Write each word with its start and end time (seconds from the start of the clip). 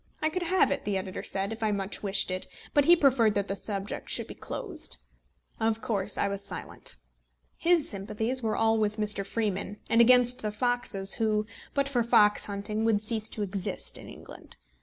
I 0.19 0.29
could 0.29 0.41
have 0.41 0.71
it, 0.71 0.83
the 0.83 0.97
editor 0.97 1.21
said, 1.21 1.53
if 1.53 1.61
I 1.61 1.69
much 1.69 2.01
wished 2.01 2.31
it; 2.31 2.47
but 2.73 2.85
he 2.85 2.95
preferred 2.95 3.35
that 3.35 3.47
the 3.47 3.55
subject 3.55 4.09
should 4.09 4.25
be 4.25 4.33
closed. 4.33 4.97
Of 5.59 5.79
course 5.83 6.17
I 6.17 6.27
was 6.27 6.43
silent. 6.43 6.95
His 7.59 7.87
sympathies 7.87 8.41
were 8.41 8.55
all 8.57 8.79
with 8.79 8.97
Mr. 8.97 9.23
Freeman, 9.23 9.77
and 9.91 10.01
against 10.01 10.41
the 10.41 10.51
foxes, 10.51 11.13
who, 11.21 11.45
but 11.75 11.87
for 11.87 12.01
fox 12.01 12.45
hunting, 12.45 12.83
would 12.83 12.99
cease 12.99 13.29
to 13.29 13.43
exist 13.43 13.95
in 13.95 14.09
England. 14.09 14.57